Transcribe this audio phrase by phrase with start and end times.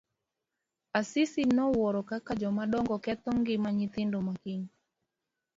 [0.99, 4.65] Asisi nowuoro kaka joma dongo ketho ngima nyihindi makiny.